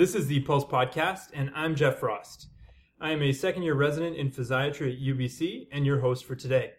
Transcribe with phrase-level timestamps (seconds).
[0.00, 2.48] This is the Pulse Podcast, and I'm Jeff Frost.
[3.02, 6.72] I am a second year resident in physiatry at UBC and your host for today.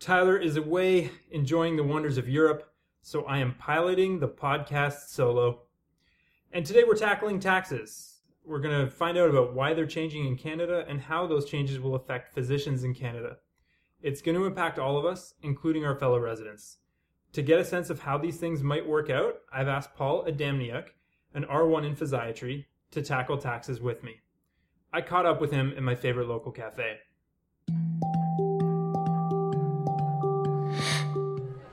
[0.00, 2.72] Tyler is away enjoying the wonders of Europe,
[3.02, 5.64] so I am piloting the podcast solo.
[6.50, 8.20] And today we're tackling taxes.
[8.46, 11.80] We're going to find out about why they're changing in Canada and how those changes
[11.80, 13.36] will affect physicians in Canada.
[14.00, 16.78] It's going to impact all of us, including our fellow residents.
[17.34, 20.86] To get a sense of how these things might work out, I've asked Paul Adamniuk,
[21.38, 24.16] an R1 in physiatry, to tackle taxes with me.
[24.92, 26.98] I caught up with him in my favorite local cafe.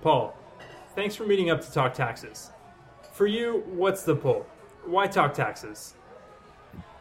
[0.03, 0.37] Paul,
[0.93, 2.51] thanks for meeting up to talk taxes.
[3.11, 4.45] For you, what's the pull?
[4.85, 5.95] Why talk taxes?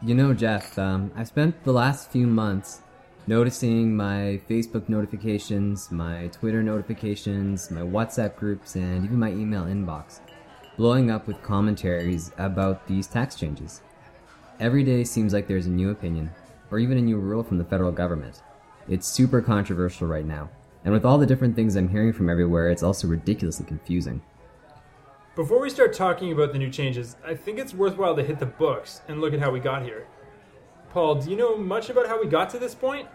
[0.01, 2.81] You know, Jeff, um, I've spent the last few months
[3.27, 10.21] noticing my Facebook notifications, my Twitter notifications, my WhatsApp groups, and even my email inbox
[10.77, 13.81] blowing up with commentaries about these tax changes.
[14.59, 16.31] Every day seems like there's a new opinion,
[16.71, 18.43] or even a new rule from the federal government.
[18.89, 20.51] It's super controversial right now,
[20.85, 24.23] and with all the different things I'm hearing from everywhere, it's also ridiculously confusing.
[25.37, 28.47] Before we start talking about the new changes, I think it's worthwhile to hit the
[28.47, 30.07] books and look at how we got here.
[30.91, 33.09] Paul, do you know much about how we got to this point?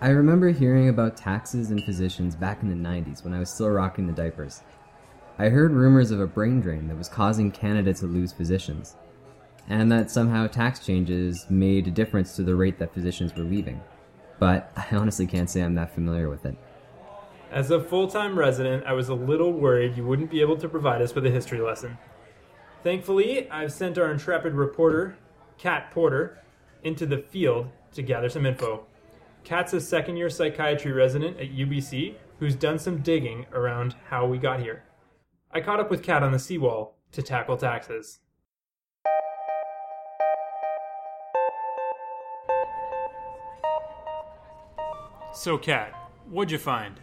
[0.00, 3.70] I remember hearing about taxes and physicians back in the 90s when I was still
[3.70, 4.62] rocking the diapers.
[5.38, 8.96] I heard rumors of a brain drain that was causing Canada to lose physicians,
[9.68, 13.80] and that somehow tax changes made a difference to the rate that physicians were leaving.
[14.38, 16.56] But I honestly can't say I'm that familiar with it.
[17.50, 20.68] As a full time resident, I was a little worried you wouldn't be able to
[20.68, 21.96] provide us with a history lesson.
[22.82, 25.16] Thankfully, I've sent our intrepid reporter,
[25.56, 26.40] Kat Porter,
[26.82, 28.84] into the field to gather some info.
[29.44, 34.38] Kat's a second year psychiatry resident at UBC who's done some digging around how we
[34.38, 34.82] got here.
[35.54, 38.20] I caught up with Kat on the seawall to tackle taxes.
[45.34, 45.92] So, Kat,
[46.30, 46.98] what'd you find?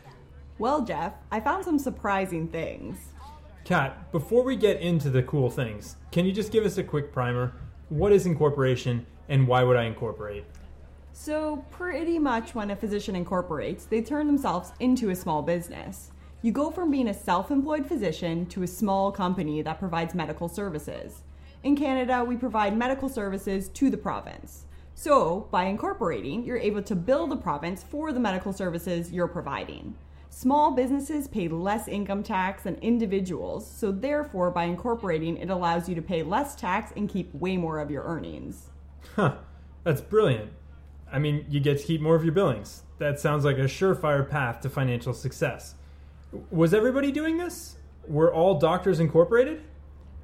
[0.58, 2.98] Well, Jeff, I found some surprising things.
[3.66, 7.14] Kat, before we get into the cool things, can you just give us a quick
[7.14, 7.54] primer?
[7.90, 10.46] What is incorporation and why would I incorporate?
[11.14, 16.12] So, pretty much when a physician incorporates, they turn themselves into a small business.
[16.42, 20.48] You go from being a self employed physician to a small company that provides medical
[20.48, 21.24] services.
[21.64, 24.66] In Canada, we provide medical services to the province.
[24.96, 29.96] So, by incorporating, you're able to bill the province for the medical services you're providing.
[30.30, 35.96] Small businesses pay less income tax than individuals, so therefore, by incorporating, it allows you
[35.96, 38.70] to pay less tax and keep way more of your earnings.
[39.18, 39.36] Huh,
[39.84, 40.54] that's brilliant.
[41.12, 42.84] I mean, you get to keep more of your billings.
[43.00, 45.76] That sounds like a surefire path to financial success.
[46.52, 47.78] Was everybody doing this?
[48.08, 49.64] Were all doctors incorporated?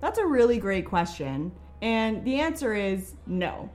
[0.02, 1.52] That's a really great question.
[1.82, 3.72] And the answer is no.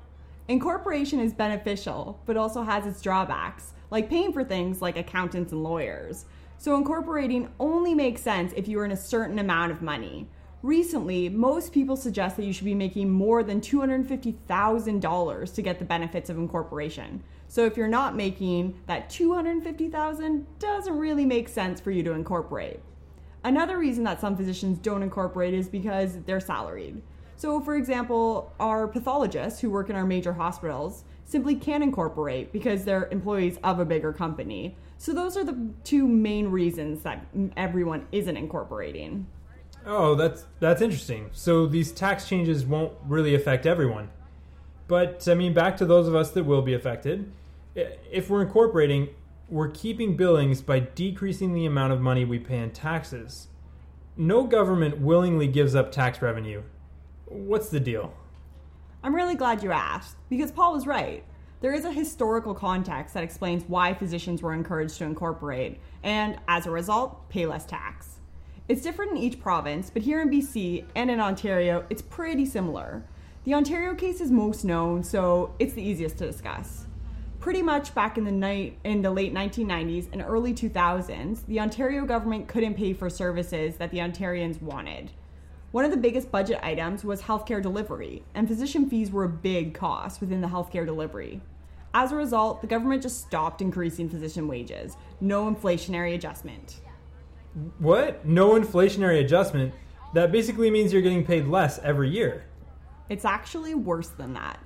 [0.46, 5.62] Incorporation is beneficial, but also has its drawbacks, like paying for things like accountants and
[5.62, 6.24] lawyers.
[6.58, 10.28] So, incorporating only makes sense if you earn a certain amount of money.
[10.62, 15.84] Recently, most people suggest that you should be making more than $250,000 to get the
[15.84, 17.22] benefits of incorporation.
[17.50, 22.78] So if you're not making that 250,000 doesn't really make sense for you to incorporate.
[23.42, 27.02] Another reason that some physicians don't incorporate is because they're salaried.
[27.34, 32.84] So for example, our pathologists who work in our major hospitals simply can't incorporate because
[32.84, 34.76] they're employees of a bigger company.
[34.98, 39.26] So those are the two main reasons that everyone isn't incorporating.
[39.84, 41.30] Oh, that's that's interesting.
[41.32, 44.08] So these tax changes won't really affect everyone.
[44.86, 47.32] But I mean, back to those of us that will be affected
[47.74, 49.08] if we're incorporating,
[49.48, 53.48] we're keeping billings by decreasing the amount of money we pay in taxes.
[54.16, 56.62] No government willingly gives up tax revenue.
[57.26, 58.14] What's the deal?
[59.02, 61.24] I'm really glad you asked, because Paul was right.
[61.60, 66.66] There is a historical context that explains why physicians were encouraged to incorporate, and as
[66.66, 68.20] a result, pay less tax.
[68.68, 73.04] It's different in each province, but here in BC and in Ontario, it's pretty similar.
[73.44, 76.86] The Ontario case is most known, so it's the easiest to discuss
[77.40, 82.04] pretty much back in the night in the late 1990s and early 2000s, the Ontario
[82.04, 85.10] government couldn't pay for services that the Ontarians wanted.
[85.72, 89.72] One of the biggest budget items was healthcare delivery, and physician fees were a big
[89.72, 91.40] cost within the healthcare delivery.
[91.94, 94.96] As a result, the government just stopped increasing physician wages.
[95.20, 96.80] No inflationary adjustment.
[97.78, 98.24] What?
[98.24, 99.72] No inflationary adjustment?
[100.12, 102.44] That basically means you're getting paid less every year.
[103.08, 104.60] It's actually worse than that.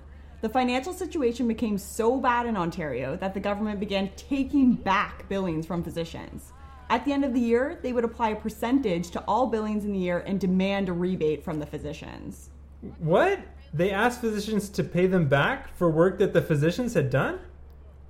[0.45, 5.65] The financial situation became so bad in Ontario that the government began taking back billings
[5.65, 6.53] from physicians.
[6.91, 9.93] At the end of the year, they would apply a percentage to all billings in
[9.95, 12.51] the year and demand a rebate from the physicians.
[12.99, 13.41] What?
[13.73, 17.39] They asked physicians to pay them back for work that the physicians had done?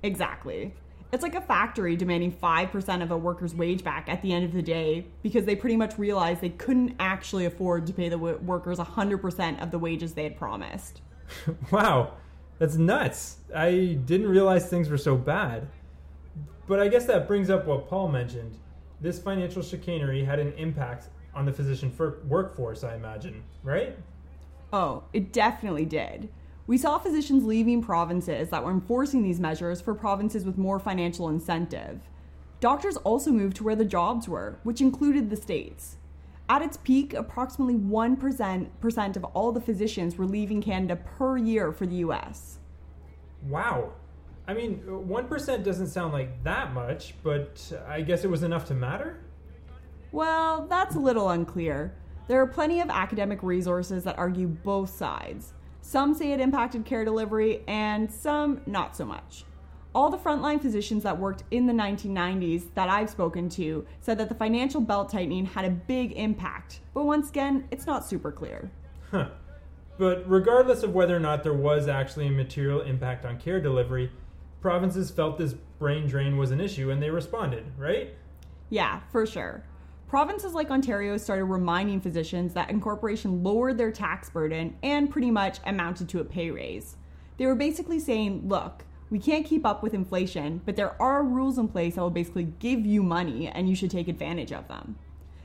[0.03, 0.73] Exactly.
[1.13, 4.51] It's like a factory demanding 5% of a worker's wage back at the end of
[4.51, 8.77] the day because they pretty much realized they couldn't actually afford to pay the workers
[8.77, 11.01] 100% of the wages they had promised.
[11.71, 12.13] wow,
[12.57, 13.37] that's nuts.
[13.53, 15.67] I didn't realize things were so bad.
[16.67, 18.57] But I guess that brings up what Paul mentioned.
[19.01, 21.93] This financial chicanery had an impact on the physician
[22.27, 23.97] workforce, I imagine, right?
[24.71, 26.29] Oh, it definitely did.
[26.65, 31.29] We saw physicians leaving provinces that were enforcing these measures for provinces with more financial
[31.29, 31.99] incentive.
[32.59, 35.97] Doctors also moved to where the jobs were, which included the states.
[36.47, 41.85] At its peak, approximately 1% of all the physicians were leaving Canada per year for
[41.87, 42.59] the US.
[43.47, 43.93] Wow.
[44.47, 48.75] I mean, 1% doesn't sound like that much, but I guess it was enough to
[48.75, 49.21] matter?
[50.11, 51.95] Well, that's a little unclear.
[52.27, 55.53] There are plenty of academic resources that argue both sides.
[55.81, 59.45] Some say it impacted care delivery, and some not so much.
[59.95, 64.27] All the frontline physicians that worked in the 1990s that I've spoken to said that
[64.27, 68.69] the financial belt tightening had a big impact, but once again, it's not super clear.
[69.09, 69.29] Huh.
[69.97, 74.11] But regardless of whether or not there was actually a material impact on care delivery,
[74.59, 78.15] provinces felt this brain drain was an issue and they responded, right?
[78.69, 79.63] Yeah, for sure.
[80.09, 85.59] Provinces like Ontario started reminding physicians that incorporation lowered their tax burden and pretty much
[85.65, 86.97] amounted to a pay raise.
[87.37, 91.57] They were basically saying, look, we can't keep up with inflation, but there are rules
[91.57, 94.95] in place that will basically give you money and you should take advantage of them.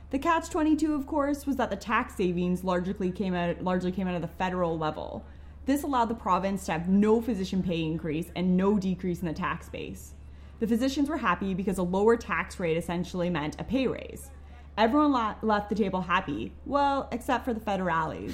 [0.09, 4.07] The catch 22 of course was that the tax savings largely came out largely came
[4.07, 5.23] out of the federal level.
[5.65, 9.33] This allowed the province to have no physician pay increase and no decrease in the
[9.33, 10.15] tax base.
[10.59, 14.31] The physicians were happy because a lower tax rate essentially meant a pay raise.
[14.77, 18.33] Everyone la- left the table happy, well, except for the federales.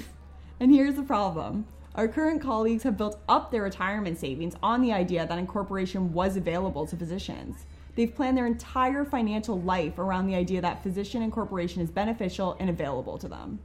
[0.58, 1.66] And here's the problem
[1.98, 6.36] our current colleagues have built up their retirement savings on the idea that incorporation was
[6.36, 7.66] available to physicians.
[7.96, 12.70] They've planned their entire financial life around the idea that physician incorporation is beneficial and
[12.70, 13.58] available to them.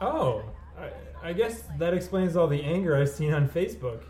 [0.00, 0.42] Oh,
[0.78, 0.88] I,
[1.28, 4.04] I guess that explains all the anger I've seen on Facebook.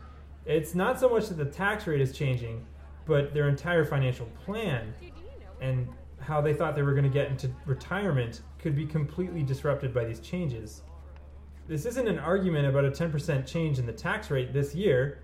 [0.47, 2.64] It's not so much that the tax rate is changing,
[3.05, 4.94] but their entire financial plan.
[5.61, 5.88] And
[6.20, 10.05] how they thought they were going to get into retirement could be completely disrupted by
[10.05, 10.82] these changes.
[11.71, 15.21] This isn't an argument about a 10% change in the tax rate this year.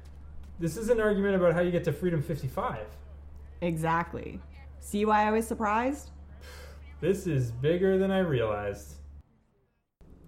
[0.60, 2.86] This is an argument about how you get to Freedom 55.
[3.62, 4.40] Exactly.
[4.78, 6.12] See why I was surprised?
[7.00, 8.94] This is bigger than I realized.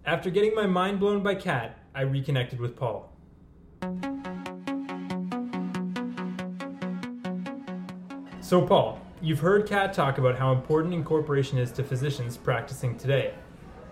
[0.06, 3.12] After getting my mind blown by Kat, I reconnected with Paul.
[8.40, 13.34] So, Paul, You've heard Kat talk about how important incorporation is to physicians practicing today.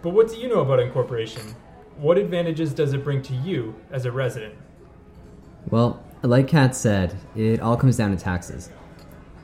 [0.02, 1.55] But what do you know about incorporation?
[1.98, 4.54] What advantages does it bring to you as a resident?
[5.70, 8.70] Well, like Kat said, it all comes down to taxes.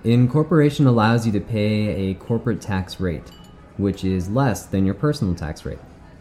[0.04, 3.30] Incorporation allows you to pay a corporate tax rate,
[3.76, 5.78] which is less than your personal tax rate.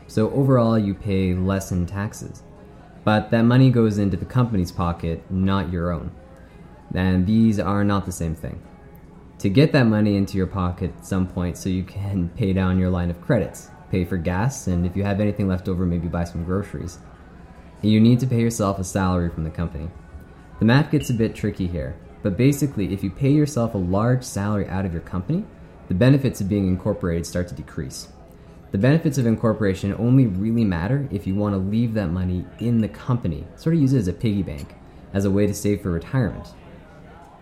[0.07, 2.43] So overall, you pay less in taxes.
[3.03, 6.11] But that money goes into the company's pocket, not your own.
[6.93, 8.61] And these are not the same thing
[9.41, 12.77] to get that money into your pocket at some point so you can pay down
[12.77, 16.07] your line of credits, pay for gas, and if you have anything left over, maybe
[16.07, 16.99] buy some groceries.
[17.81, 19.89] You need to pay yourself a salary from the company.
[20.59, 24.23] The math gets a bit tricky here, but basically, if you pay yourself a large
[24.23, 25.45] salary out of your company,
[25.87, 28.07] the benefits of being incorporated start to decrease.
[28.71, 32.79] The benefits of incorporation only really matter if you want to leave that money in
[32.79, 34.75] the company, sort of use it as a piggy bank,
[35.13, 36.47] as a way to save for retirement.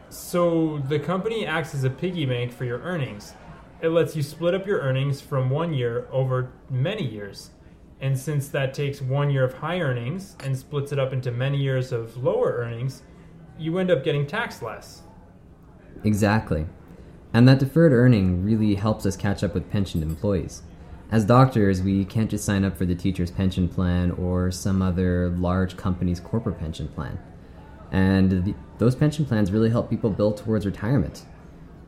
[0.10, 3.34] So the company acts as a piggy bank for your earnings.
[3.82, 7.52] It lets you split up your earnings from one year over many years.
[8.02, 11.58] And since that takes one year of high earnings and splits it up into many
[11.58, 13.04] years of lower earnings,
[13.58, 15.04] you end up getting taxed less.
[16.04, 16.66] Exactly.
[17.34, 20.64] And that deferred earning really helps us catch up with pensioned employees.
[21.12, 25.30] As doctors, we can't just sign up for the teacher's pension plan or some other
[25.30, 27.20] large company's corporate pension plan.
[27.92, 31.26] And the, those pension plans really help people build towards retirement.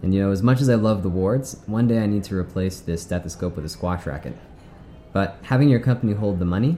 [0.01, 2.35] And you know, as much as I love the wards, one day I need to
[2.35, 4.37] replace this stethoscope with a squash racket.
[5.13, 6.77] But having your company hold the money,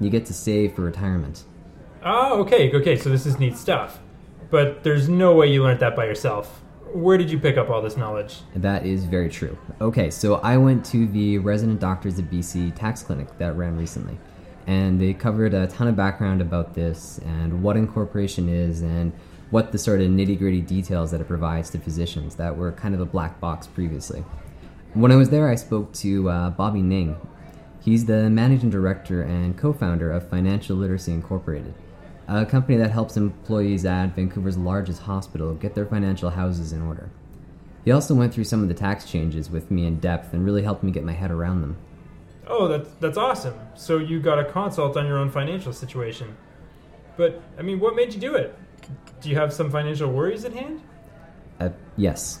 [0.00, 1.44] you get to save for retirement.
[2.02, 4.00] Oh, okay, okay, so this is neat stuff.
[4.50, 6.62] But there's no way you learned that by yourself.
[6.92, 8.40] Where did you pick up all this knowledge?
[8.54, 9.58] That is very true.
[9.80, 14.16] Okay, so I went to the Resident Doctors of BC tax clinic that ran recently
[14.66, 19.12] and they covered a ton of background about this and what incorporation is and
[19.50, 22.94] what the sort of nitty gritty details that it provides to physicians that were kind
[22.94, 24.24] of a black box previously.
[24.94, 27.16] When I was there, I spoke to uh, Bobby Ning.
[27.80, 31.74] He's the managing director and co founder of Financial Literacy Incorporated,
[32.26, 37.10] a company that helps employees at Vancouver's largest hospital get their financial houses in order.
[37.84, 40.62] He also went through some of the tax changes with me in depth and really
[40.62, 41.76] helped me get my head around them.
[42.48, 43.54] Oh, that's that's awesome.
[43.74, 46.36] So you got a consult on your own financial situation.
[47.16, 48.58] But I mean, what made you do it?
[49.20, 50.82] Do you have some financial worries at hand?
[51.58, 52.40] Uh, yes.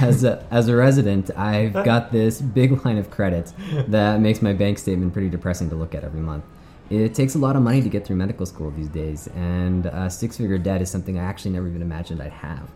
[0.00, 3.52] As a, as a resident, I've got this big line of credit
[3.88, 6.44] that makes my bank statement pretty depressing to look at every month.
[6.88, 10.08] It takes a lot of money to get through medical school these days, and a
[10.08, 12.70] six figure debt is something I actually never even imagined I'd have.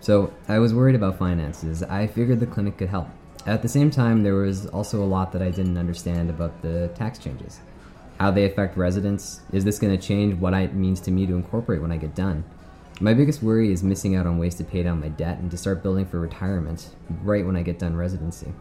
[0.00, 1.82] So I was worried about finances.
[1.82, 3.08] I figured the clinic could help.
[3.46, 6.88] At the same time, there was also a lot that I didn't understand about the
[6.94, 7.60] tax changes.
[8.20, 9.40] How they affect residents?
[9.50, 12.14] Is this going to change what it means to me to incorporate when I get
[12.14, 12.44] done?
[13.00, 15.56] My biggest worry is missing out on ways to pay down my debt and to
[15.56, 16.90] start building for retirement
[17.22, 18.52] right when I get done residency.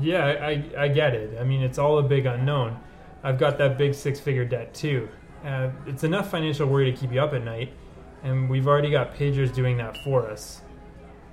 [0.00, 1.38] Yeah, I, I get it.
[1.38, 2.80] I mean, it's all a big unknown.
[3.22, 5.06] I've got that big six figure debt too.
[5.44, 7.74] Uh, it's enough financial worry to keep you up at night,
[8.22, 10.62] and we've already got pagers doing that for us.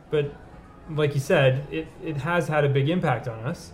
[0.09, 0.35] But
[0.89, 3.71] like you said, it, it has had a big impact on us.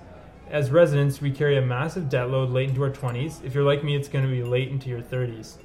[0.50, 3.44] As residents, we carry a massive debt load late into our 20s.
[3.44, 5.58] If you're like me, it's going to be late into your 30s.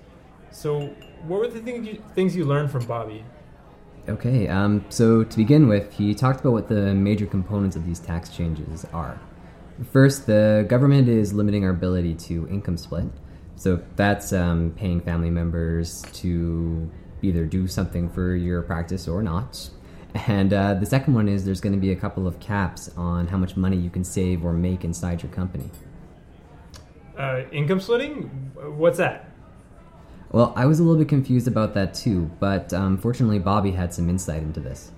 [0.50, 0.94] So,
[1.26, 3.24] what were the things you, things you learned from Bobby?
[4.08, 8.00] Okay, um, so to begin with, he talked about what the major components of these
[8.00, 9.20] tax changes are.
[9.92, 13.04] First, the government is limiting our ability to income split.
[13.56, 16.90] So that's um, paying family members to
[17.22, 19.70] either do something for your practice or not.
[20.14, 23.28] And uh, the second one is there's going to be a couple of caps on
[23.28, 25.70] how much money you can save or make inside your company.
[27.16, 28.22] Uh, income splitting?
[28.54, 29.30] What's that?
[30.32, 33.92] Well, I was a little bit confused about that too, but um, fortunately, Bobby had
[33.92, 34.92] some insight into this.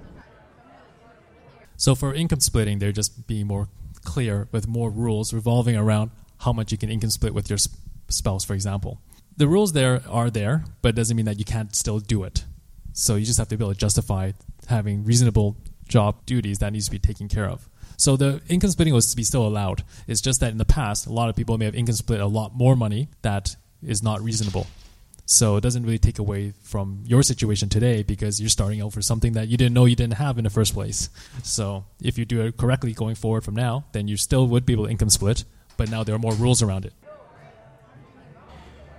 [1.76, 3.68] So for income splitting, they're just being more
[4.04, 7.58] clear with more rules revolving around how much you can income split with your
[8.08, 9.00] spouse, for example.
[9.36, 12.44] The rules there are there, but it doesn't mean that you can't still do it.
[12.92, 14.32] So you just have to be able to justify
[14.68, 15.56] having reasonable
[15.88, 17.68] job duties that needs to be taken care of.
[17.96, 19.84] So the income splitting was to be still allowed.
[20.06, 22.26] It's just that in the past, a lot of people may have income split a
[22.26, 24.66] lot more money that is not reasonable.
[25.24, 29.02] So it doesn't really take away from your situation today because you're starting out for
[29.02, 31.10] something that you didn't know you didn't have in the first place.
[31.42, 34.72] So if you do it correctly going forward from now, then you still would be
[34.72, 35.44] able to income split,
[35.76, 36.92] but now there are more rules around it.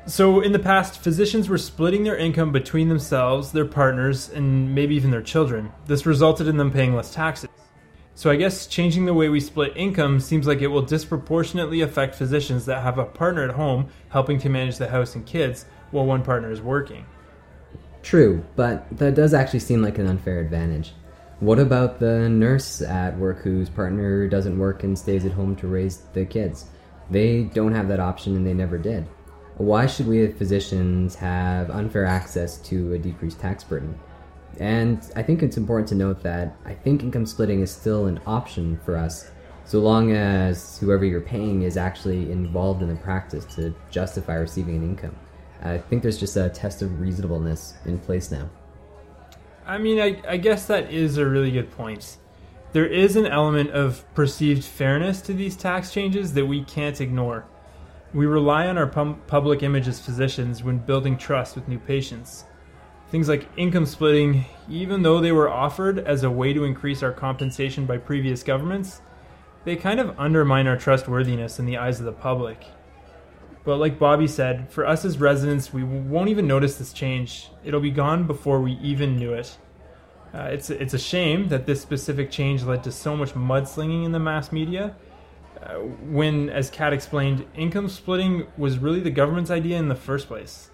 [0.06, 4.96] So, in the past, physicians were splitting their income between themselves, their partners, and maybe
[4.96, 5.72] even their children.
[5.86, 7.50] This resulted in them paying less taxes.
[8.14, 12.16] So, I guess changing the way we split income seems like it will disproportionately affect
[12.16, 16.06] physicians that have a partner at home helping to manage the house and kids while
[16.06, 17.06] one partner is working.
[18.02, 20.92] True, but that does actually seem like an unfair advantage.
[21.40, 25.68] What about the nurse at work whose partner doesn't work and stays at home to
[25.68, 26.66] raise the kids?
[27.10, 29.08] They don't have that option and they never did.
[29.58, 34.00] Why should we as physicians have unfair access to a decreased tax burden?
[34.60, 38.20] And I think it's important to note that I think income splitting is still an
[38.26, 39.32] option for us,
[39.66, 44.76] so long as whoever you're paying is actually involved in the practice to justify receiving
[44.78, 45.16] an income.
[45.64, 48.50] I think there's just a test of reasonableness in place now.
[49.66, 52.18] I mean, I, I guess that is a really good point.
[52.74, 57.46] There is an element of perceived fairness to these tax changes that we can't ignore.
[58.14, 62.46] We rely on our pum- public image as physicians when building trust with new patients.
[63.10, 67.12] Things like income splitting, even though they were offered as a way to increase our
[67.12, 69.02] compensation by previous governments,
[69.66, 72.66] they kind of undermine our trustworthiness in the eyes of the public.
[73.64, 77.50] But like Bobby said, for us as residents, we won't even notice this change.
[77.64, 79.58] It'll be gone before we even knew it.
[80.34, 84.12] Uh, it's it's a shame that this specific change led to so much mudslinging in
[84.12, 84.96] the mass media.
[85.62, 85.76] Uh,
[86.10, 90.70] when, as Kat explained, income splitting was really the government's idea in the first place.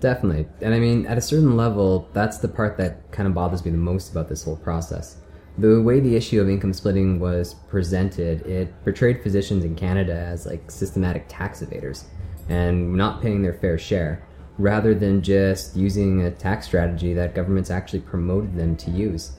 [0.00, 3.64] Definitely, and I mean, at a certain level, that's the part that kind of bothers
[3.64, 5.18] me the most about this whole process.
[5.58, 10.46] The way the issue of income splitting was presented, it portrayed physicians in Canada as
[10.46, 12.04] like systematic tax evaders
[12.48, 14.26] and not paying their fair share,
[14.58, 19.32] rather than just using a tax strategy that governments actually promoted them to use.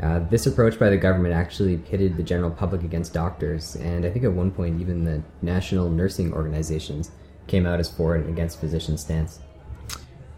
[0.00, 4.10] Uh, this approach by the government actually pitted the general public against doctors, and I
[4.10, 7.10] think at one point even the national nursing organizations
[7.46, 9.40] came out as for and against physician stance.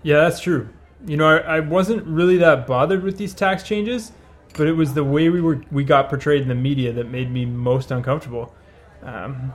[0.03, 0.69] Yeah, that's true.
[1.07, 4.13] You know, I, I wasn't really that bothered with these tax changes,
[4.55, 7.31] but it was the way we were we got portrayed in the media that made
[7.31, 8.55] me most uncomfortable.
[9.03, 9.53] Um,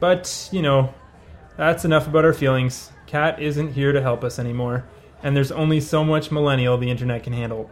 [0.00, 0.94] but you know,
[1.56, 2.92] that's enough about our feelings.
[3.06, 4.84] Kat isn't here to help us anymore,
[5.22, 7.70] and there's only so much millennial the internet can handle.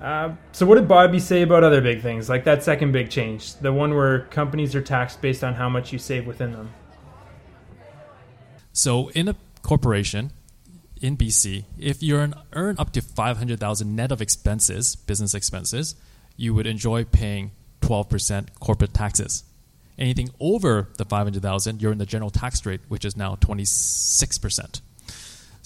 [0.00, 3.54] Uh, so, what did Bobby say about other big things, like that second big change,
[3.54, 6.70] the one where companies are taxed based on how much you save within them?
[8.72, 10.30] So, in a corporation
[11.00, 15.96] in BC, if you earn, earn up to 500,000 net of expenses, business expenses,
[16.36, 17.50] you would enjoy paying
[17.80, 19.42] 12% corporate taxes.
[19.98, 24.80] Anything over the 500,000, you're in the general tax rate, which is now 26%.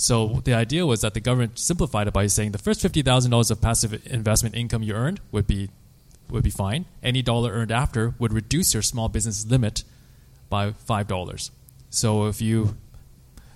[0.02, 3.30] So the idea was that the government simplified it by saying the first fifty thousand
[3.30, 5.70] dollars of passive investment income you earned would be
[6.28, 6.86] would be fine.
[7.04, 9.84] Any dollar earned after would reduce your small business limit
[10.50, 11.52] by five dollars.
[11.88, 12.76] So if you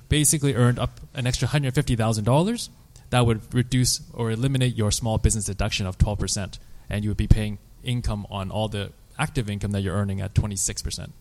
[0.09, 2.71] basically earned up an extra hundred fifty thousand dollars,
[3.11, 7.17] that would reduce or eliminate your small business deduction of twelve percent, and you would
[7.17, 11.13] be paying income on all the active income that you're earning at twenty six percent.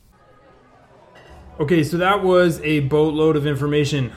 [1.59, 4.13] Okay, so that was a boatload of information.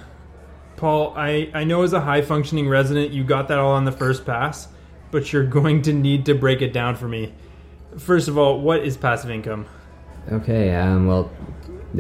[0.79, 3.91] Paul, I, I know as a high functioning resident, you got that all on the
[3.91, 4.69] first pass,
[5.11, 7.35] but you're going to need to break it down for me.
[7.99, 9.67] First of all, what is passive income?
[10.31, 11.33] Okay, um, well,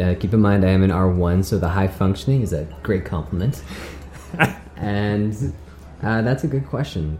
[0.00, 3.04] uh, keep in mind I am an R1, so the high functioning is a great
[3.04, 3.64] compliment.
[4.76, 5.34] and
[6.04, 7.18] uh, that's a good question.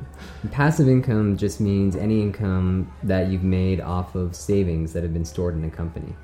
[0.53, 5.25] Passive income just means any income that you've made off of savings that have been
[5.25, 6.15] stored in a company.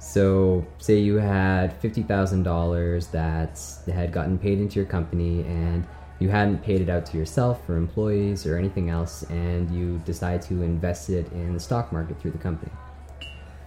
[0.00, 5.86] So, say you had $50,000 that had gotten paid into your company and
[6.20, 10.42] you hadn't paid it out to yourself or employees or anything else, and you decide
[10.42, 12.72] to invest it in the stock market through the company.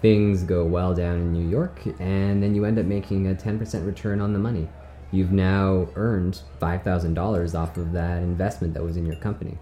[0.02, 3.86] Things go well down in New York, and then you end up making a 10%
[3.86, 4.68] return on the money.
[5.12, 9.58] You've now earned $5,000 off of that investment that was in your company.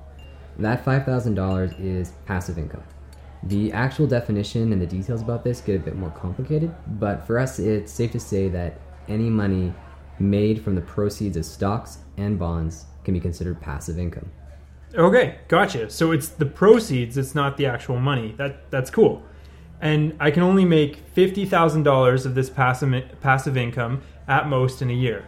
[0.58, 2.84] That $5,000 is passive income.
[3.44, 7.40] The actual definition and the details about this get a bit more complicated, but for
[7.40, 9.74] us, it's safe to say that any money
[10.20, 14.30] made from the proceeds of stocks and bonds can be considered passive income.
[14.94, 15.90] Okay, gotcha.
[15.90, 18.36] So it's the proceeds, it's not the actual money.
[18.38, 19.24] That that's cool.
[19.80, 24.82] And I can only make fifty thousand dollars of this passive passive income at most
[24.82, 25.28] in a year.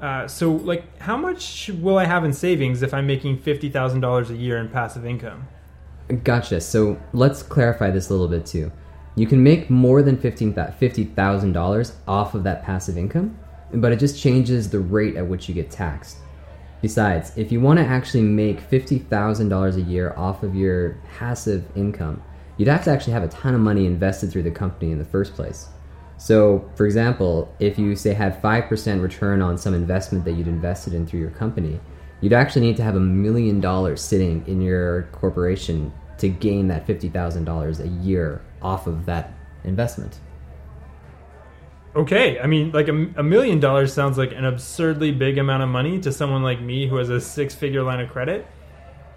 [0.00, 4.00] Uh, so, like, how much will I have in savings if I'm making fifty thousand
[4.00, 5.48] dollars a year in passive income?
[6.22, 6.60] Gotcha.
[6.60, 8.70] So let's clarify this a little bit too.
[9.16, 13.38] You can make more than $50,000 off of that passive income,
[13.72, 16.18] but it just changes the rate at which you get taxed.
[16.82, 22.22] Besides, if you want to actually make $50,000 a year off of your passive income,
[22.58, 25.04] you'd have to actually have a ton of money invested through the company in the
[25.04, 25.68] first place.
[26.18, 30.94] So, for example, if you say had 5% return on some investment that you'd invested
[30.94, 31.80] in through your company,
[32.20, 36.86] you'd actually need to have a million dollars sitting in your corporation to gain that
[36.86, 40.18] $50,000 a year off of that investment.
[41.94, 45.70] Okay, I mean, like a, a, million dollars sounds like an absurdly big amount of
[45.70, 48.46] money to someone like me who has a six figure line of credit.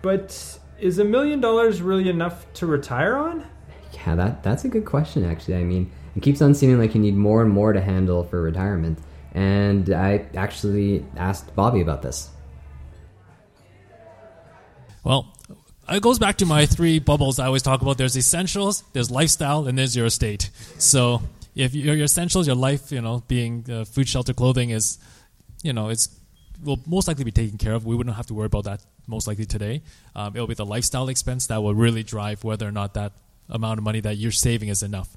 [0.01, 3.45] But is a million dollars really enough to retire on?
[3.93, 5.55] Yeah, that, that's a good question, actually.
[5.55, 8.41] I mean, it keeps on seeming like you need more and more to handle for
[8.41, 8.99] retirement.
[9.33, 12.29] And I actually asked Bobby about this.
[15.03, 15.35] Well,
[15.89, 17.97] it goes back to my three bubbles I always talk about.
[17.97, 20.49] There's essentials, there's lifestyle, and there's your estate.
[20.77, 21.21] So
[21.55, 24.99] if your, essentials, your life, you know, being uh, food, shelter, clothing is,
[25.63, 26.09] you know, it's
[26.63, 27.85] will most likely be taken care of.
[27.85, 29.81] We wouldn't have to worry about that most likely today.
[30.15, 33.13] Um, it'll be the lifestyle expense that will really drive whether or not that
[33.49, 35.15] amount of money that you're saving is enough.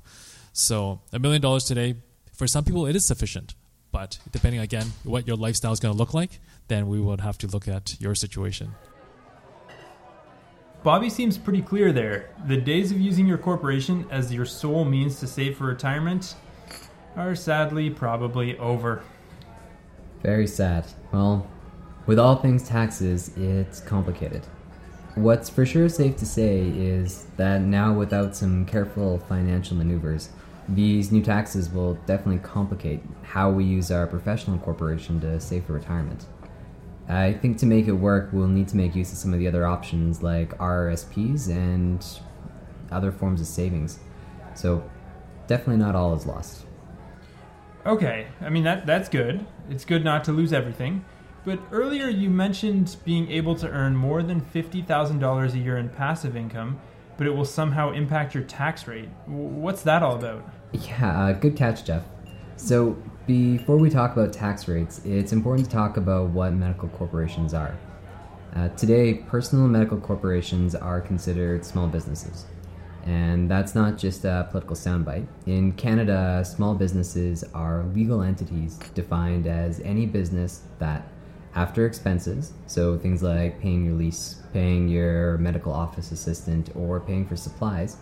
[0.52, 1.96] So a million dollars today,
[2.32, 3.54] for some people, it is sufficient.
[3.90, 7.36] But depending again what your lifestyle is going to look like, then we would have
[7.38, 8.74] to look at your situation.
[10.82, 12.30] Bobby seems pretty clear there.
[12.48, 16.34] The days of using your corporation as your sole means to save for retirement
[17.14, 19.04] are sadly probably over.
[20.22, 20.86] Very sad.
[21.12, 21.46] Well,
[22.06, 24.44] with all things taxes, it's complicated.
[25.14, 30.30] What's for sure safe to say is that now, without some careful financial maneuvers,
[30.68, 35.74] these new taxes will definitely complicate how we use our professional corporation to save for
[35.74, 36.26] retirement.
[37.12, 39.48] I think to make it work, we'll need to make use of some of the
[39.48, 42.04] other options like RRSPs and
[42.90, 43.98] other forms of savings.
[44.54, 44.88] So,
[45.46, 46.66] definitely not all is lost.
[47.84, 49.44] Okay, I mean that that's good.
[49.68, 51.04] It's good not to lose everything.
[51.44, 56.36] But earlier you mentioned being able to earn more than $50,000 a year in passive
[56.36, 56.80] income,
[57.16, 59.08] but it will somehow impact your tax rate.
[59.26, 60.48] What's that all about?
[60.72, 62.04] Yeah, uh, good catch, Jeff.
[62.56, 67.54] So, before we talk about tax rates, it's important to talk about what medical corporations
[67.54, 67.76] are.
[68.54, 72.46] Uh, today, personal medical corporations are considered small businesses.
[73.04, 75.26] And that's not just a political soundbite.
[75.46, 81.06] In Canada, small businesses are legal entities defined as any business that,
[81.54, 87.26] after expenses, so things like paying your lease, paying your medical office assistant, or paying
[87.26, 87.96] for supplies,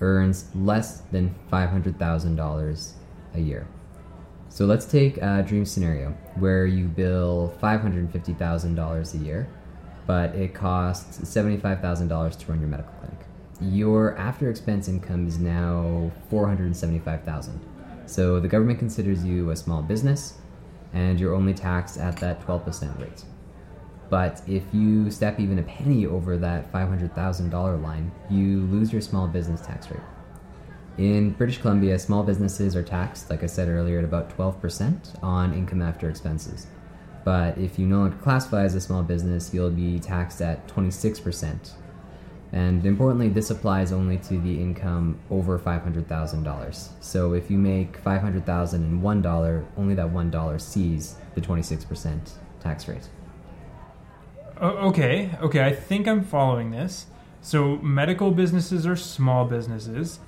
[0.00, 2.92] earns less than $500,000
[3.34, 3.66] a year.
[4.54, 9.48] So let's take a dream scenario where you bill $550,000 a year,
[10.06, 13.18] but it costs $75,000 to run your medical clinic.
[13.60, 17.60] Your after expense income is now 475,000.
[18.06, 20.34] So the government considers you a small business
[20.92, 23.24] and you're only taxed at that 12% rate.
[24.08, 29.26] But if you step even a penny over that $500,000 line, you lose your small
[29.26, 29.98] business tax rate.
[30.96, 35.52] In British Columbia, small businesses are taxed, like I said earlier, at about 12% on
[35.52, 36.68] income after expenses.
[37.24, 41.72] But if you no longer classify as a small business, you'll be taxed at 26%.
[42.52, 46.88] And importantly, this applies only to the income over $500,000.
[47.00, 52.30] So if you make $500,000 in $1, only that $1 sees the 26%
[52.60, 53.08] tax rate.
[54.62, 57.06] okay, okay, I think I'm following this.
[57.40, 60.20] So medical businesses are small businesses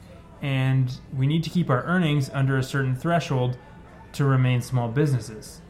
[0.43, 3.57] and we need to keep our earnings under a certain threshold
[4.13, 5.61] to remain small businesses.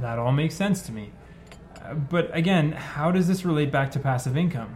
[0.00, 1.12] That all makes sense to me.
[1.82, 4.74] Uh, but again, how does this relate back to passive income?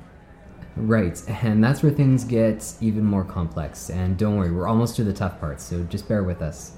[0.76, 3.90] Right, and that's where things get even more complex.
[3.90, 6.76] And don't worry, we're almost to the tough parts, so just bear with us.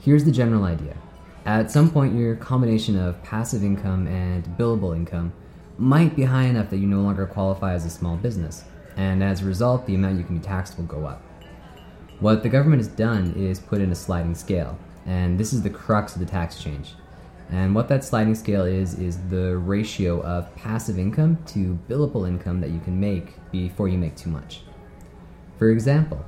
[0.00, 0.96] Here's the general idea.
[1.44, 5.32] At some point, your combination of passive income and billable income
[5.76, 8.64] might be high enough that you no longer qualify as a small business,
[8.96, 11.22] and as a result, the amount you can be taxed will go up.
[12.22, 15.70] What the government has done is put in a sliding scale, and this is the
[15.70, 16.94] crux of the tax change.
[17.50, 22.60] And what that sliding scale is, is the ratio of passive income to billable income
[22.60, 24.60] that you can make before you make too much.
[25.58, 26.24] For example,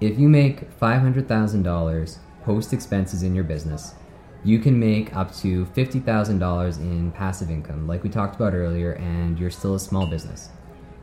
[0.00, 3.96] if you make $500,000 post expenses in your business,
[4.42, 9.38] you can make up to $50,000 in passive income, like we talked about earlier, and
[9.38, 10.48] you're still a small business.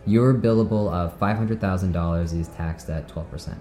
[0.08, 3.56] Your billable of $500,000 is taxed at 12%.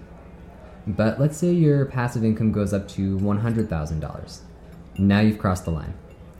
[0.87, 4.39] But let's say your passive income goes up to $100,000.
[4.97, 5.93] Now you've crossed the line,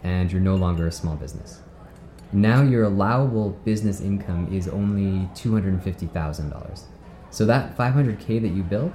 [0.04, 1.60] and you're no longer a small business.
[2.32, 6.82] Now your allowable business income is only $250,000.
[7.30, 8.94] So that 500k that you built,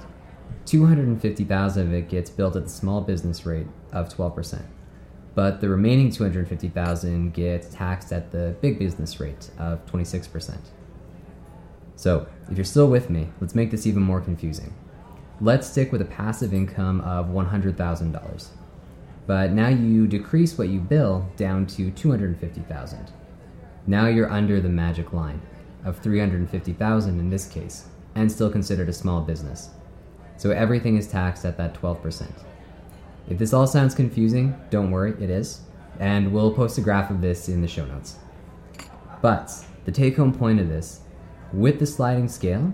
[0.65, 4.63] 250,000 of it gets built at the small business rate of 12%.
[5.35, 10.57] But the remaining 250,000 gets taxed at the big business rate of 26%.
[11.95, 14.73] So, if you're still with me, let's make this even more confusing.
[15.43, 18.47] Let's stick with a passive income of $100,000.
[19.27, 23.11] But now you decrease what you bill down to 250,000.
[23.85, 25.41] Now you're under the magic line
[25.83, 29.71] of 350,000 in this case and still considered a small business.
[30.37, 32.25] So everything is taxed at that 12%.
[33.27, 35.59] If this all sounds confusing, don't worry, it is,
[35.99, 38.15] and we'll post a graph of this in the show notes.
[39.21, 39.51] But
[39.83, 41.01] the take home point of this,
[41.51, 42.73] with the sliding scale,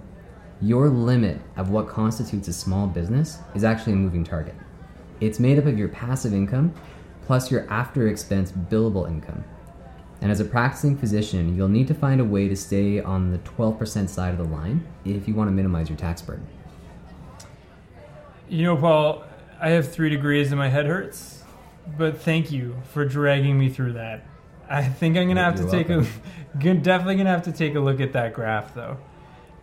[0.62, 4.56] your limit of what constitutes a small business is actually a moving target.
[5.22, 6.74] It's made up of your passive income
[7.26, 9.44] plus your after expense billable income.
[10.22, 13.38] And as a practicing physician, you'll need to find a way to stay on the
[13.40, 16.46] 12% side of the line if you want to minimize your tax burden.
[18.50, 19.24] You know, Paul,
[19.62, 21.44] I have three degrees and my head hurts,
[21.98, 24.26] but thank you for dragging me through that.
[24.70, 26.08] I think I'm gonna have to You're take welcome.
[26.56, 28.98] a, definitely gonna have to take a look at that graph though.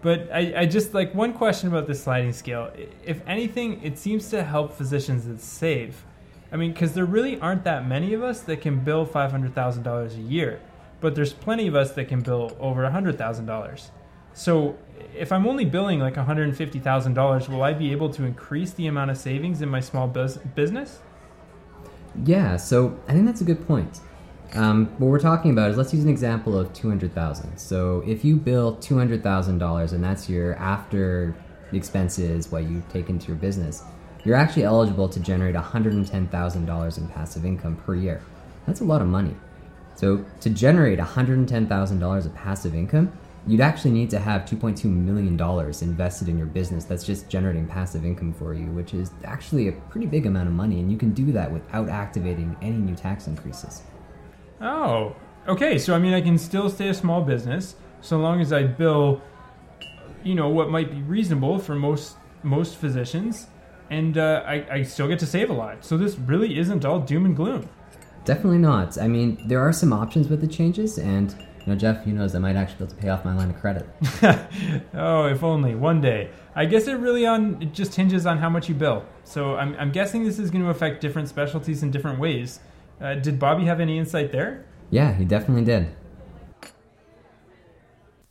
[0.02, 2.70] But I, I just like one question about the sliding scale.
[3.04, 6.04] If anything, it seems to help physicians that save.
[6.52, 9.54] I mean, because there really aren't that many of us that can bill five hundred
[9.54, 10.60] thousand dollars a year,
[11.00, 13.90] but there's plenty of us that can bill over hundred thousand dollars.
[14.32, 14.76] So
[15.14, 18.10] if I'm only billing like one hundred and fifty thousand dollars, will I be able
[18.10, 21.00] to increase the amount of savings in my small bus- business?
[22.24, 24.00] Yeah, so I think that's a good point.
[24.54, 27.58] Um, what we're talking about is let's use an example of 200,000.
[27.58, 31.34] So if you bill $200,000 and that's your after
[31.72, 33.82] expenses, what you take into your business,
[34.24, 38.22] you're actually eligible to generate $110,000 in passive income per year.
[38.66, 39.36] That's a lot of money.
[39.94, 43.12] So to generate $110,000 of passive income,
[43.46, 45.40] you'd actually need to have $2.2 million
[45.80, 49.72] invested in your business that's just generating passive income for you, which is actually a
[49.72, 53.28] pretty big amount of money, and you can do that without activating any new tax
[53.28, 53.82] increases.
[54.60, 55.16] Oh,
[55.48, 55.78] okay.
[55.78, 59.20] So I mean, I can still stay a small business so long as I bill,
[60.22, 63.48] you know, what might be reasonable for most most physicians,
[63.90, 65.84] and uh, I, I still get to save a lot.
[65.84, 67.68] So this really isn't all doom and gloom.
[68.24, 68.98] Definitely not.
[68.98, 72.34] I mean, there are some options with the changes, and you know, Jeff, you knows
[72.34, 73.88] I might actually be able to pay off my line of credit.
[74.94, 76.30] oh, if only one day.
[76.54, 79.04] I guess it really on it just hinges on how much you bill.
[79.24, 82.60] So I'm I'm guessing this is going to affect different specialties in different ways.
[83.00, 84.64] Uh, did Bobby have any insight there?
[84.90, 85.94] Yeah, he definitely did.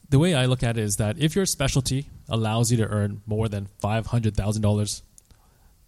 [0.09, 3.21] The way I look at it is that if your specialty allows you to earn
[3.25, 5.01] more than $500,000,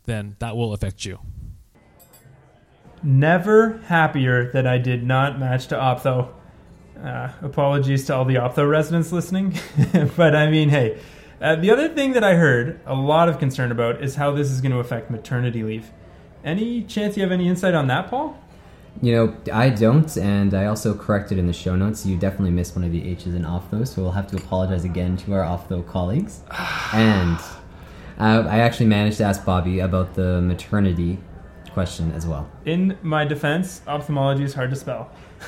[0.05, 1.19] then that will affect you.
[3.03, 6.33] Never happier that I did not match to Optho.
[7.01, 9.53] Uh, apologies to all the Optho residents listening.
[10.17, 10.99] but I mean, hey,
[11.39, 14.49] uh, the other thing that I heard a lot of concern about is how this
[14.49, 15.91] is going to affect maternity leave.
[16.43, 18.39] Any chance you have any insight on that, Paul?
[19.01, 22.05] You know, I don't, and I also corrected in the show notes.
[22.05, 25.17] You definitely missed one of the H's in Optho, so we'll have to apologize again
[25.17, 26.41] to our Optho colleagues.
[26.93, 27.37] and
[28.19, 31.19] uh, I actually managed to ask Bobby about the maternity
[31.73, 32.49] question as well.
[32.65, 35.11] In my defense, ophthalmology is hard to spell.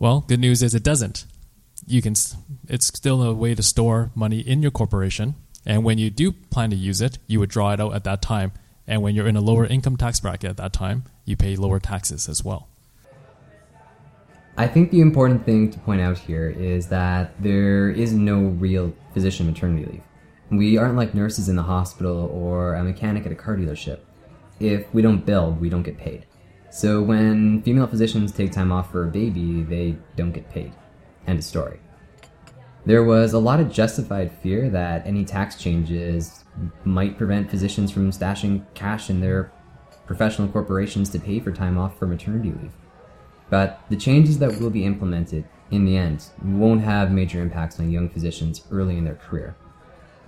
[0.00, 1.26] Well, good news is it doesn't.
[1.86, 2.14] You can
[2.68, 5.34] it's still a way to store money in your corporation,
[5.66, 8.22] and when you do plan to use it, you would draw it out at that
[8.22, 8.52] time.
[8.90, 11.78] And when you're in a lower income tax bracket at that time, you pay lower
[11.78, 12.66] taxes as well.
[14.56, 18.92] I think the important thing to point out here is that there is no real
[19.14, 20.02] physician maternity leave.
[20.50, 24.00] We aren't like nurses in the hospital or a mechanic at a car dealership.
[24.58, 26.26] If we don't build, we don't get paid.
[26.72, 30.72] So when female physicians take time off for a baby, they don't get paid.
[31.28, 31.78] End of story.
[32.86, 36.39] There was a lot of justified fear that any tax changes
[36.84, 39.52] might prevent physicians from stashing cash in their
[40.06, 42.72] professional corporations to pay for time off for maternity leave.
[43.48, 47.90] But the changes that will be implemented, in the end, won't have major impacts on
[47.90, 49.56] young physicians early in their career.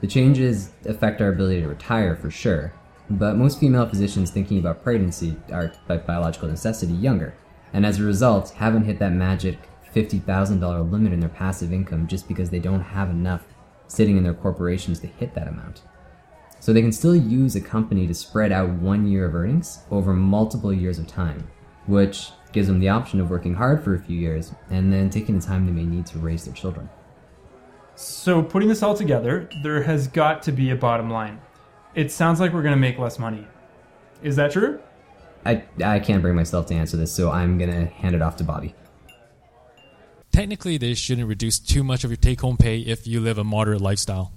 [0.01, 2.73] The changes affect our ability to retire for sure,
[3.09, 7.35] but most female physicians thinking about pregnancy are, by biological necessity, younger,
[7.73, 9.59] and as a result, haven't hit that magic
[9.95, 13.45] $50,000 limit in their passive income just because they don't have enough
[13.87, 15.83] sitting in their corporations to hit that amount.
[16.62, 20.12] So they can still use a company to spread out one year of earnings over
[20.12, 21.51] multiple years of time,
[21.87, 25.37] which gives them the option of working hard for a few years and then taking
[25.40, 26.88] the time they may need to raise their children.
[27.96, 31.40] So, putting this all together, there has got to be a bottom line.
[31.96, 33.44] It sounds like we're going to make less money.
[34.22, 34.81] Is that true?
[35.44, 38.37] I, I can't bring myself to answer this, so I'm going to hand it off
[38.37, 38.77] to Bobby.
[40.31, 43.42] Technically, they shouldn't reduce too much of your take home pay if you live a
[43.42, 44.33] moderate lifestyle.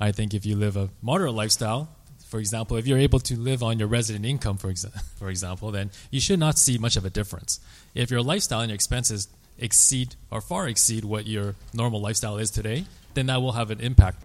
[0.00, 1.88] I think if you live a moderate lifestyle,
[2.28, 5.70] for example, if you're able to live on your resident income, for, exa- for example,
[5.70, 7.60] then you should not see much of a difference.
[7.94, 12.50] If your lifestyle and your expenses exceed or far exceed what your normal lifestyle is
[12.50, 12.84] today,
[13.14, 14.22] then that will have an impact.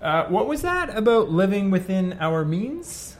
[0.00, 3.16] Uh, what was that about living within our means?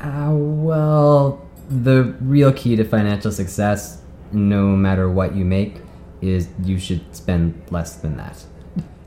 [0.00, 5.76] Uh, well, the real key to financial success, no matter what you make,
[6.20, 8.44] is you should spend less than that.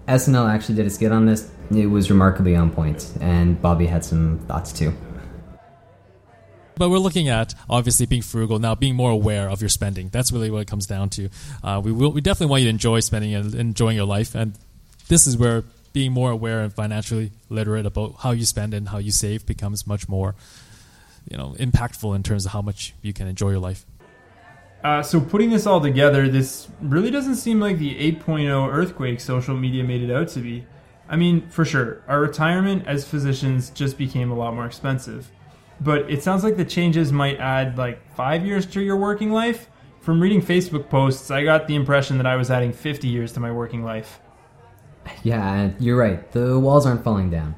[0.08, 1.50] SNL actually did a skit on this.
[1.72, 4.94] It was remarkably on point, and Bobby had some thoughts too.
[6.76, 10.10] But we're looking at obviously being frugal now, being more aware of your spending.
[10.10, 11.30] That's really what it comes down to.
[11.64, 14.58] Uh, we will, we definitely want you to enjoy spending and enjoying your life, and
[15.08, 15.64] this is where
[15.94, 19.86] being more aware and financially literate about how you spend and how you save becomes
[19.86, 20.36] much more,
[21.30, 23.86] you know, impactful in terms of how much you can enjoy your life.
[24.84, 29.56] Uh, so putting this all together, this really doesn't seem like the 8.0 earthquake social
[29.56, 30.66] media made it out to be.
[31.08, 35.32] I mean, for sure, our retirement as physicians just became a lot more expensive.
[35.80, 39.70] But it sounds like the changes might add like five years to your working life.
[40.02, 43.40] From reading Facebook posts, I got the impression that I was adding 50 years to
[43.40, 44.20] my working life.
[45.24, 46.30] Yeah, you're right.
[46.32, 47.56] The walls aren't falling down.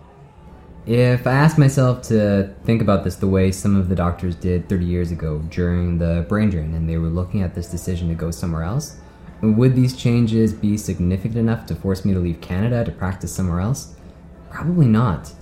[0.86, 4.70] If I ask myself to think about this the way some of the doctors did
[4.70, 8.14] 30 years ago during the brain drain and they were looking at this decision to
[8.14, 8.98] go somewhere else,
[9.42, 13.62] would these changes be significant enough to force me to leave Canada to practice somewhere
[13.62, 13.96] else?
[14.52, 15.34] Probably not.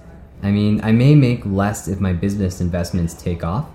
[0.41, 3.67] I mean, I may make less if my business investments take off,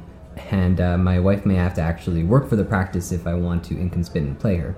[0.50, 3.62] and uh, my wife may have to actually work for the practice if I want
[3.64, 4.74] to income spit and play her.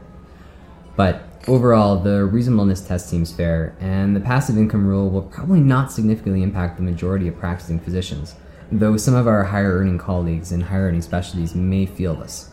[0.97, 5.93] But overall, the reasonableness test seems fair, and the passive income rule will probably not
[5.93, 8.35] significantly impact the majority of practicing physicians,
[8.71, 12.51] though some of our higher earning colleagues in higher earning specialties may feel this.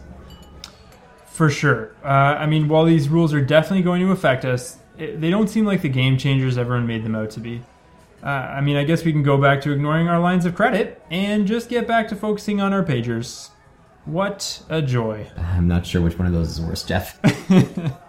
[1.26, 1.96] For sure.
[2.04, 5.48] Uh, I mean, while these rules are definitely going to affect us, it, they don't
[5.48, 7.62] seem like the game changers everyone made them out to be.
[8.24, 11.02] Uh, I mean, I guess we can go back to ignoring our lines of credit
[11.12, 13.52] and just get back to focusing on our pagers.
[14.06, 15.30] What a joy.
[15.38, 17.20] I'm not sure which one of those is worse, Jeff.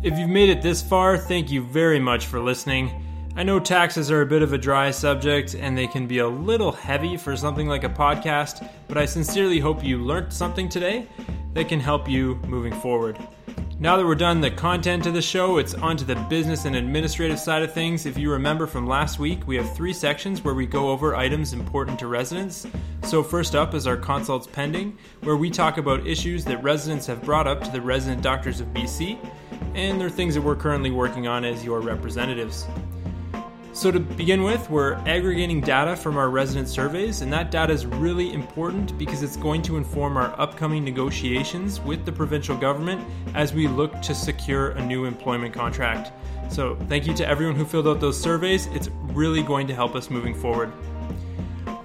[0.00, 3.04] If you've made it this far, thank you very much for listening.
[3.34, 6.28] I know taxes are a bit of a dry subject and they can be a
[6.28, 11.08] little heavy for something like a podcast, but I sincerely hope you learned something today
[11.54, 13.18] that can help you moving forward.
[13.80, 16.76] Now that we're done the content of the show, it's on to the business and
[16.76, 18.06] administrative side of things.
[18.06, 21.52] If you remember from last week, we have three sections where we go over items
[21.52, 22.66] important to residents.
[23.04, 27.22] So, first up is our consults pending, where we talk about issues that residents have
[27.22, 29.16] brought up to the resident doctors of BC,
[29.74, 32.66] and they're things that we're currently working on as your representatives.
[33.78, 37.86] So, to begin with, we're aggregating data from our resident surveys, and that data is
[37.86, 43.54] really important because it's going to inform our upcoming negotiations with the provincial government as
[43.54, 46.10] we look to secure a new employment contract.
[46.50, 48.66] So, thank you to everyone who filled out those surveys.
[48.66, 50.72] It's really going to help us moving forward.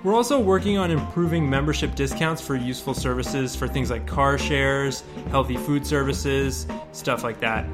[0.03, 5.05] We're also working on improving membership discounts for useful services for things like car shares,
[5.29, 7.65] healthy food services, stuff like that.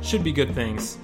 [0.00, 0.96] Should be good things.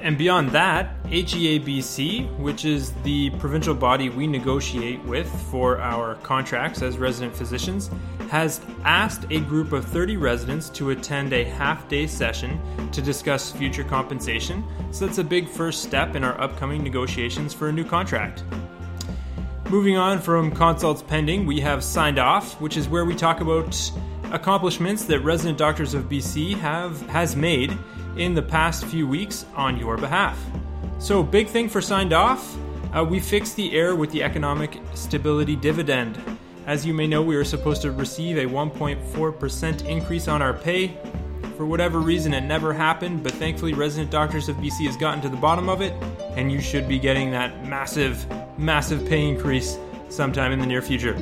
[0.00, 6.80] And beyond that, HEABC, which is the provincial body we negotiate with for our contracts
[6.80, 7.90] as resident physicians,
[8.30, 12.58] has asked a group of 30 residents to attend a half day session
[12.92, 14.64] to discuss future compensation.
[14.90, 18.42] So that's a big first step in our upcoming negotiations for a new contract.
[19.70, 23.78] Moving on from consults pending, we have signed off, which is where we talk about
[24.32, 27.76] accomplishments that resident doctors of BC have has made
[28.16, 30.42] in the past few weeks on your behalf.
[30.98, 32.56] So, big thing for signed off,
[32.96, 36.18] uh, we fixed the error with the economic stability dividend.
[36.66, 40.96] As you may know, we were supposed to receive a 1.4% increase on our pay.
[41.58, 45.28] For whatever reason, it never happened, but thankfully, Resident Doctors of BC has gotten to
[45.28, 45.92] the bottom of it,
[46.38, 48.26] and you should be getting that massive,
[48.58, 51.14] massive pay increase sometime in the near future.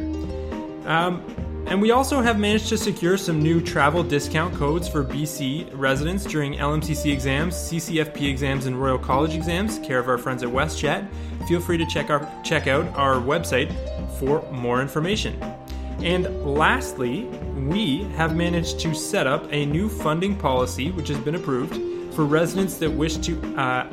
[0.86, 1.22] Um,
[1.66, 6.24] and we also have managed to secure some new travel discount codes for BC residents
[6.24, 11.08] during LMCC exams, CCFP exams, and Royal College exams, care of our friends at WestJet.
[11.48, 13.74] Feel free to check, our, check out our website
[14.20, 15.42] for more information.
[16.02, 21.34] And lastly, we have managed to set up a new funding policy, which has been
[21.34, 21.74] approved,
[22.14, 23.92] for residents that wish to uh,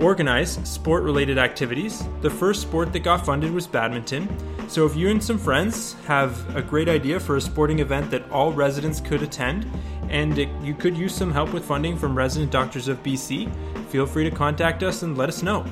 [0.00, 2.06] organize sport related activities.
[2.20, 4.28] The first sport that got funded was badminton.
[4.68, 8.30] So if you and some friends have a great idea for a sporting event that
[8.30, 9.70] all residents could attend,
[10.08, 13.50] and it, you could use some help with funding from resident doctors of BC,
[13.88, 15.64] feel free to contact us and let us know.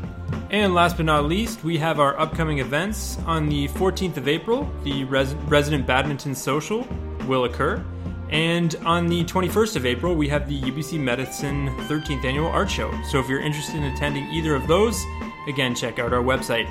[0.50, 3.18] And last but not least, we have our upcoming events.
[3.26, 6.86] On the 14th of April, the Res- Resident Badminton Social
[7.26, 7.84] will occur.
[8.30, 12.92] And on the 21st of April, we have the UBC Medicine 13th Annual Art Show.
[13.10, 15.04] So if you're interested in attending either of those,
[15.46, 16.66] again, check out our website.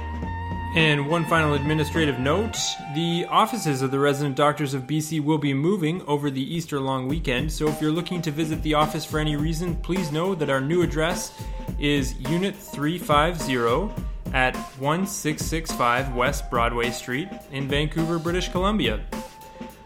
[0.75, 2.57] And one final administrative note
[2.95, 7.07] the offices of the resident doctors of BC will be moving over the Easter long
[7.07, 7.49] weekend.
[7.49, 10.59] So if you're looking to visit the office for any reason, please know that our
[10.59, 11.31] new address
[11.79, 18.99] is Unit 350 at 1665 West Broadway Street in Vancouver, British Columbia.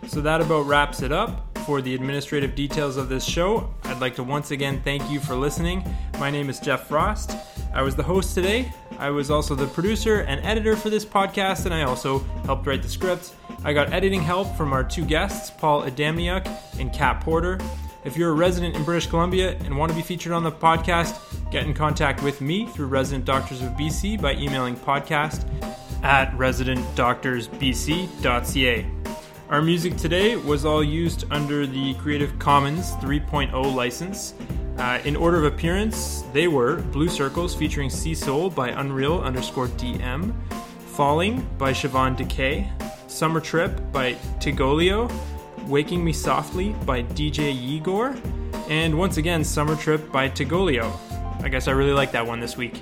[0.08, 3.72] So that about wraps it up for the administrative details of this show.
[3.84, 5.86] I'd like to once again thank you for listening.
[6.18, 7.36] My name is Jeff Frost.
[7.76, 8.74] I was the host today.
[8.98, 12.82] I was also the producer and editor for this podcast, and I also helped write
[12.82, 13.36] the script.
[13.64, 16.48] I got editing help from our two guests, Paul Adamniuk
[16.80, 17.60] and Kat Porter.
[18.04, 21.20] If you're a resident in British Columbia and want to be featured on the podcast,
[21.52, 25.46] get in contact with me through Resident Doctors of BC by emailing podcast
[26.04, 29.19] at residentdoctorsbc.ca.
[29.50, 34.36] Our music today was all used under the Creative Commons 3.0 license.
[34.78, 39.70] Uh, in order of appearance, they were Blue Circles featuring Sea Soul by Unreal underscore
[39.70, 40.36] DM,
[40.86, 42.70] Falling by Siobhan Dakay,
[43.10, 45.12] Summer Trip by Tigolio,
[45.68, 48.16] Waking Me Softly by DJ Igor,
[48.70, 50.96] and once again, Summer Trip by Tigolio.
[51.42, 52.80] I guess I really like that one this week.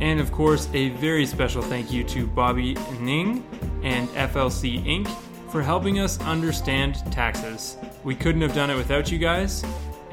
[0.00, 3.46] And of course, a very special thank you to Bobby Ning
[3.84, 5.08] and FLC Inc
[5.50, 7.76] for helping us understand taxes.
[8.04, 9.64] We couldn't have done it without you guys.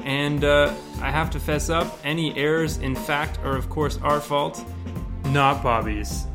[0.04, 4.20] And uh, I have to fess up, any errors in fact are, of course, our
[4.20, 4.64] fault,
[5.26, 6.26] not Bobby's.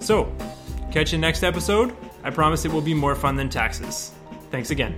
[0.00, 0.32] So,
[0.92, 1.96] catch you next episode.
[2.22, 4.12] I promise it will be more fun than taxes.
[4.50, 4.94] Thanks again.